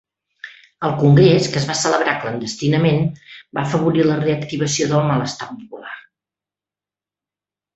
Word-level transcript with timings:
El 0.87 0.93
congrés, 1.01 1.49
que 1.55 1.59
es 1.61 1.67
va 1.71 1.75
celebrar 1.81 2.15
clandestinament, 2.23 3.05
va 3.59 3.67
afavorir 3.69 4.07
la 4.09 4.17
reactivació 4.25 4.89
del 4.95 5.07
malestar 5.11 5.51
popular. 5.53 5.97